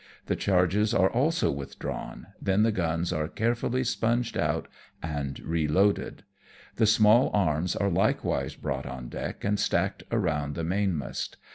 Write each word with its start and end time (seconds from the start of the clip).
The 0.25 0.35
charges 0.35 0.95
are 0.95 1.11
also 1.11 1.51
withdrawn, 1.51 2.25
then 2.41 2.63
the 2.63 2.71
guns 2.71 3.13
are 3.13 3.27
carefully 3.27 3.83
sponged 3.83 4.35
out 4.35 4.67
and 5.03 5.39
reloaded. 5.41 6.23
The 6.77 6.87
small 6.87 7.29
arms 7.35 7.75
are 7.75 7.87
likewise 7.91 8.55
brought 8.55 8.87
on 8.87 9.09
deck, 9.09 9.43
and 9.43 9.59
stacked 9.59 10.01
around 10.11 10.55
the 10.55 10.63
mainmast. 10.63 11.37